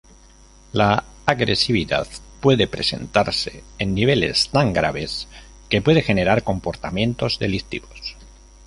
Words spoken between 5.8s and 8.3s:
puede generar comportamientos delictivos.